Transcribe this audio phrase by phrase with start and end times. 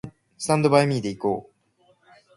[0.39, 1.51] スタンドバイミーで行こ
[1.83, 1.91] う